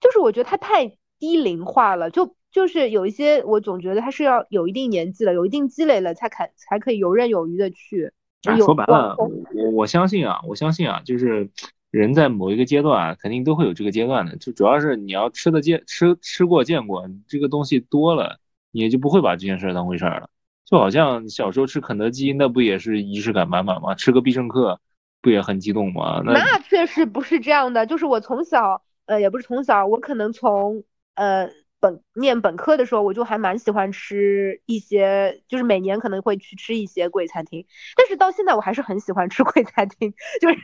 [0.00, 2.36] 就是我觉得他太低龄化了，就。
[2.50, 8.10] 就是有一些，我总觉得他是要有一定年纪了，有一定积累了，才肯才可以游刃有余的去。
[8.56, 11.50] 说白了，我我相信啊，我相信啊，就是
[11.90, 14.36] 人在某一个阶段啊，肯定都会有这个阶段的。
[14.36, 18.38] 就主要是你要吃的见吃吃过见过这个东西多了，
[18.70, 20.28] 你就不会把这件事当回事儿了。
[20.64, 23.94] 就好像小时候吃肯德基，那不也是仪式感满满吗？
[23.94, 24.80] 吃个必胜客，
[25.22, 26.20] 不也很激动吗？
[26.24, 27.86] 那确实不是这样的。
[27.86, 31.50] 就是我从小，呃，也不是从小，我可能从呃。
[31.80, 37.64] 本念本科的时候，我就还蛮喜欢吃一些，就是每年可能会去吃一些贵餐厅。
[37.96, 40.12] 但是到现在，我还是很喜欢吃贵餐厅。
[40.40, 40.58] 就是，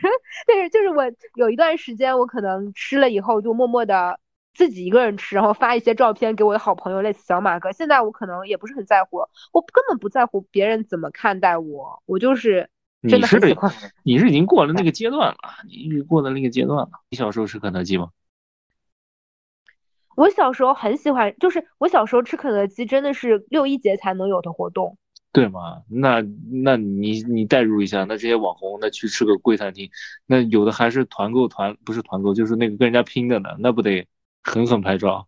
[0.47, 1.03] 但是就是我
[1.35, 4.19] 有一段时间，我可能吃了以后就默默的
[4.53, 7.71] 自己一个人吃，然后发一些照片给我的好朋友，类似小马哥。
[7.71, 9.17] 现在我可能也不是很在乎，
[9.51, 12.69] 我根本不在乎别人怎么看待我，我就是
[13.07, 13.71] 真的很喜欢。
[14.03, 16.89] 你是已经过了那个阶段了，你是过了那个阶段了。
[17.09, 18.09] 你小时候吃肯德基吗？
[20.15, 24.97] 我小时候很喜欢，就是我小时候吃肯德基真的是六一节才能有的活动，
[25.33, 25.83] 对吗？
[25.89, 26.23] 那
[26.63, 29.89] 那你你代入一下，那这些网红那去吃个贵餐厅，
[30.25, 34.07] 那有的还是团购团，不是团购，就是那个跟人家拼的呢，那不得
[34.41, 35.27] 狠狠拍照？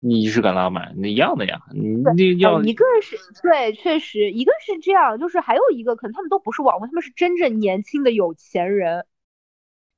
[0.00, 1.62] 你仪式感拉满，那一样的呀。
[1.72, 1.80] 你
[2.14, 9.06] 你要一个是对，确实一个是这样，就是还有一个可能他们都不是网红，他们是真正年轻的有钱人。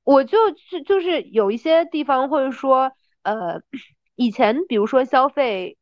[0.03, 3.61] 我就就就是有一些地方或者说呃。
[4.21, 5.77] 以前，比如说消费，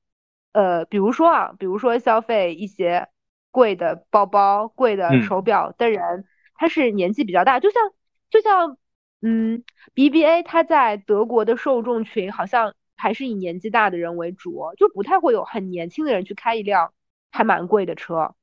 [0.54, 3.10] 呃，比如说啊，比如说消费一些
[3.52, 6.26] 贵的包包、贵的手表的人，
[6.56, 7.92] 他是年纪比较大，就像
[8.30, 8.78] 就像，
[9.22, 16.94] 嗯，BBA 它在德国的受众群好像还是以年纪大的人为主，就不太会有很年轻的人去开一辆
[17.32, 18.36] 还蛮贵的车。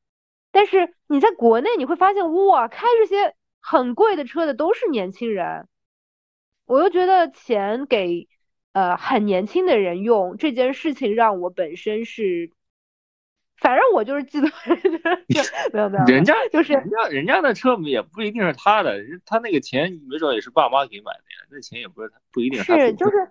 [0.53, 5.66] 但是你在国内你会发现，哇，开这些很贵的车的都是年轻人。
[6.66, 8.28] 我又觉得钱给
[8.76, 12.50] 呃很年轻的人用这件事情，让我本身是，
[13.56, 14.48] 反正我就是记得
[15.72, 23.30] 没有没有，人家就是人家人家的车也不一定是他的，人他那个钱没准也是爸妈给买的呀，那钱也不是他不一定他是就是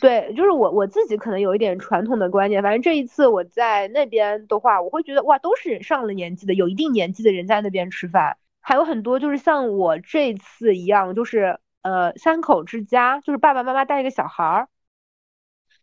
[0.00, 14.68] 对，就是我我自己可能有一点传统的观念，反正这一次我在那边的话，我会觉得哇，都是上了年纪的，有一定年纪的人在那边吃饭，还有很多就是像我这次一样，就是呃三口之家，就是爸爸妈妈带一个小孩儿，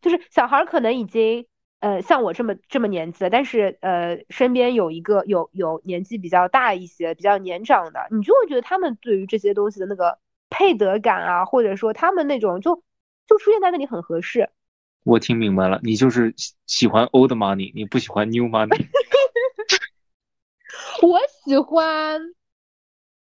[0.02, 1.45] 就是小孩儿可能已经
[1.80, 12.84] 呃像我这么这么年纪了，但是呃身边有一个有有年纪比较大一些、比较年长的，你就会觉得他们对于这些东西的那个配得感啊，或者说他们那种就。
[13.28, 14.49] 就出现在那里很合适，
[15.06, 16.34] 我听明白了，你就是
[16.66, 18.68] 喜欢 old money，你不喜欢 new money。
[21.02, 22.20] 我喜欢，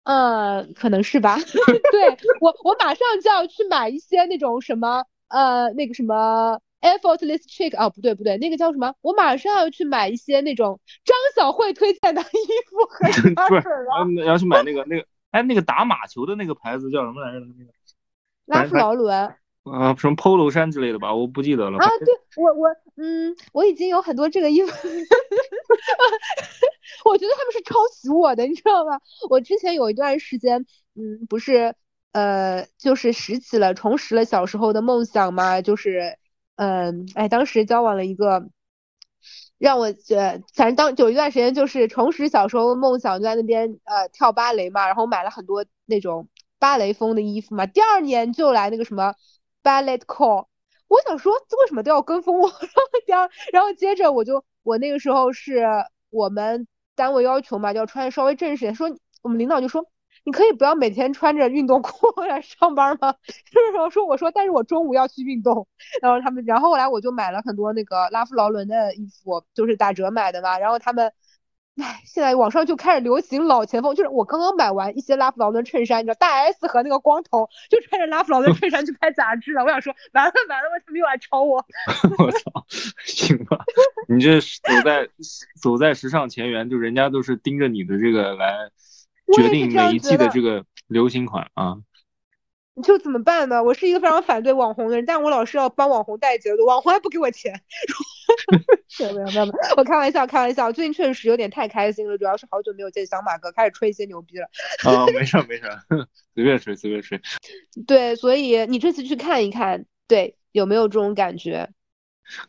[0.03, 1.38] 呃，可能是吧。
[1.91, 2.09] 对
[2.41, 8.94] 我，我马上就要去买一些那种什么，呃，那个什么 effortless chick 哦，不对不对，那个叫什么？
[9.02, 12.26] 我马上要去买一些那种张小慧推荐的衣
[12.70, 13.08] 服和
[13.50, 13.68] 不是，
[14.26, 17.40] 要去买那个那个，哎，那个打马球的那个牌子叫什么来着？
[17.58, 17.72] 那个
[18.46, 19.34] 拉夫劳伦。
[19.64, 21.78] 啊，什么 polo 衫之类的吧，我不记得了。
[21.78, 22.68] 啊，对我我
[22.98, 24.70] 嗯，我已经有很多这个衣服，
[27.06, 29.00] 我觉得他们是抄袭我的，你知道吗？
[29.30, 30.66] 我之前有一段时间，
[30.96, 31.74] 嗯，不是
[32.14, 36.18] 呃，就是拾起了重拾了小时候的梦想嘛，就是
[36.55, 38.49] 嗯，哎，当时交往了一个
[39.57, 49.14] 让我觉，反正当有一段时间就是重拾小时候梦想，就在那边呃跳芭蕾嘛，然后买了很多那种芭蕾风的衣服嘛，第二年就来那个什么。
[49.64, 50.47] Ballet call，
[50.89, 52.49] 我想说，为什么都要跟风我？
[52.59, 55.66] 然后第二，然后接着我就，我那个时候是
[56.09, 58.76] 我们单位要求嘛，就要穿的稍微正式点。
[58.76, 59.86] 说我们领导就说，
[60.24, 63.13] 你可以不要每天穿着运动裤 来上班吗？
[63.51, 65.67] 就是说，我说，但是我中午要去运动。
[66.01, 70.57] 然后他们，然后后来我就买了很多那个拉夫劳伦的衣服，就是打折买的嘛。
[70.59, 71.11] 然后他们。
[71.82, 79.63] 唉，现在网上就开始流行老前锋，就是我刚刚买完一些拉夫劳伦衬衫，你知道大 S 和那个光头就穿着拉夫劳伦衬衫去拍杂志了。
[79.63, 81.65] 我想说，完了完了，他们又来抄我？
[82.19, 82.63] 我操，
[83.05, 83.57] 行吧，
[84.07, 85.09] 你这走在
[85.59, 88.69] 走在时尚前沿，就人家都是盯着你的这个来
[89.36, 91.78] 决定每一季的这个流行款啊。
[92.82, 93.63] 就怎么办呢？
[93.63, 97.53] 我是一个非常反对网红的人，但我老是要帮网红带节奏，网红还不给我钱。
[98.99, 100.71] 没有没有没有，我开玩笑开玩笑。
[100.71, 104.47] 最近确实有点太开心了，主要是好久没有见小马哥，开始吹一些牛逼了。
[104.86, 105.69] 啊，没事没事，
[106.34, 107.21] 随便吹随便吹。
[107.86, 111.69] 对，所以你这次去看一看，对，有没有这种感觉？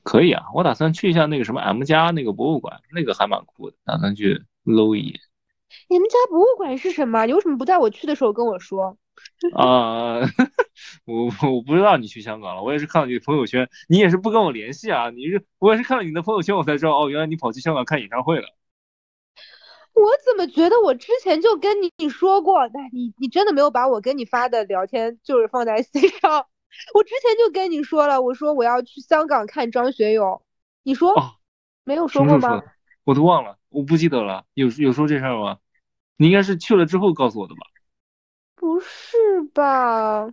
[0.03, 5.21] 可以啊，我打算去一下那个什么 M 加那个博物馆，那个还蛮酷的，打算去搂一眼。
[5.89, 7.27] 你们家博物馆是什么？
[7.27, 8.97] 你为什么不带我去的时候跟我说？
[9.55, 10.21] 啊，
[11.07, 18.49] 我我不知道你去香港了，我也是看到你的朋友圈，你也是不跟我联系啊，你是我也是看了你的朋友圈，我才知道哦，原来你跑去香港看演唱会了。
[19.93, 26.47] 我怎么觉得我之前就跟你你说过，但你你真的没有把我跟你发的聊天就是放在心上？
[26.93, 30.43] 我之前就跟你说了，我说我要去香港看张学友，
[30.83, 31.15] 你说
[31.85, 32.61] 没有说过吗？
[33.05, 35.59] 我都忘了，我不记得了，有有说这事儿吗？
[36.17, 37.61] 你应该是去了之后告诉我的吧？
[38.57, 39.17] 不是
[39.53, 40.31] 吧？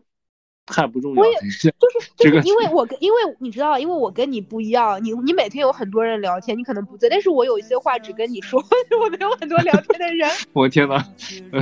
[0.65, 1.22] 太不重要。
[1.22, 1.74] 我也就是
[2.15, 8.63] 就是因为我跟因为你知道，因为我跟你不一样，你你每天有很多人聊天，你可能不在，但是我有一些话只跟你说，
[9.03, 10.30] 我没有很多聊天的人。
[10.53, 11.03] 我天呐，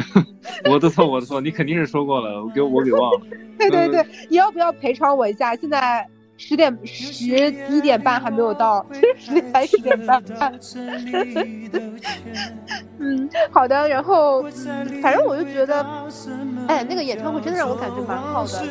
[0.69, 3.21] 我的错，我的错，你肯定是说过了，我给我给忘了。
[3.57, 5.55] 对对对，你要不要赔偿我一下？
[5.55, 6.07] 现在。
[6.39, 8.85] 十点十一点半还没有到，
[9.17, 10.23] 十点还十点半。
[12.97, 13.87] 嗯，好的。
[13.89, 14.41] 然后，
[15.01, 15.85] 反正我就觉得，
[16.67, 18.63] 哎，那个演唱会真的让我感觉蛮好的。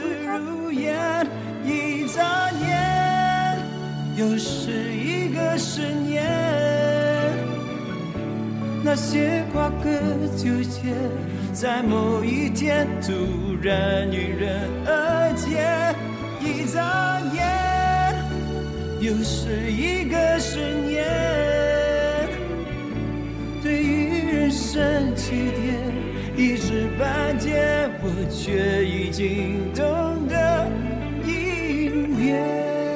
[8.82, 9.90] 那些瓜葛
[10.34, 10.94] 纠结，
[11.52, 13.12] 在某一天突
[13.60, 15.94] 然迎刃而解。
[16.40, 18.14] 一眨眼，
[19.00, 21.04] 又是一个十年。
[23.62, 25.76] 对于人生起点，
[26.36, 30.70] 一知半解，我却已经懂得
[31.26, 32.87] 应变。